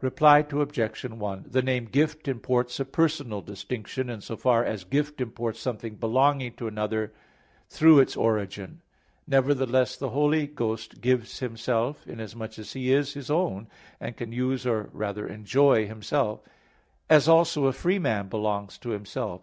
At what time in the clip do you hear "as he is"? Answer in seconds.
12.58-13.12